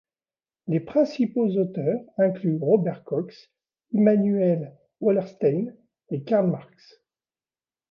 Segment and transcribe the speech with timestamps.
[0.65, 3.51] Les principaux auteurs incluent Robert Cox,
[3.91, 5.75] Immanuel Wallerstein
[6.09, 7.03] et Karl Marx.